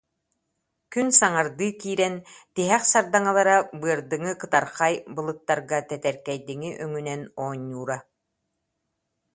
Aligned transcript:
Күн 0.93 1.07
саҥардыы 1.19 1.69
киирэн, 1.81 2.15
тиһэх 2.55 2.83
сардаҥалара 2.91 3.57
быардыҥы 3.79 4.31
кытархай 4.41 4.93
былыттарга 5.15 5.79
тэтэркэйдиҥи 5.89 6.69
өҥүнэн 6.83 7.21
оонньуура 7.43 7.97